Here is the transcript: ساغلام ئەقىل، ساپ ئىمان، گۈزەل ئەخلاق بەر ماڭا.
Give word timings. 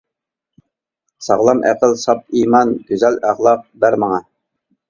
ساغلام 1.27 1.61
ئەقىل، 1.71 1.93
ساپ 2.05 2.23
ئىمان، 2.39 2.73
گۈزەل 2.89 3.21
ئەخلاق 3.29 3.71
بەر 3.85 4.03
ماڭا. 4.07 4.21